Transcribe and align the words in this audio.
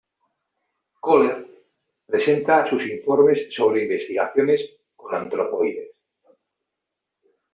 Köhler 1.07 1.35
presenta 2.07 2.65
sus 2.69 2.87
informes 2.87 3.45
sobre 3.53 3.81
investigaciones 3.83 4.67
con 4.95 5.13
antropoides. 5.13 5.91